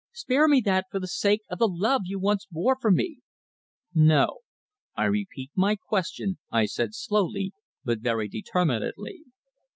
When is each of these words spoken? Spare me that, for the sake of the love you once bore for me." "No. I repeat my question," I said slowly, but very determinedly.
Spare 0.13 0.47
me 0.47 0.61
that, 0.61 0.87
for 0.89 0.99
the 0.99 1.05
sake 1.07 1.43
of 1.47 1.59
the 1.59 1.67
love 1.67 2.01
you 2.05 2.17
once 2.19 2.47
bore 2.49 2.75
for 2.81 2.89
me." 2.89 3.19
"No. 3.93 4.39
I 4.95 5.05
repeat 5.05 5.51
my 5.53 5.75
question," 5.75 6.39
I 6.49 6.65
said 6.65 6.95
slowly, 6.95 7.53
but 7.83 7.99
very 7.99 8.27
determinedly. 8.27 9.21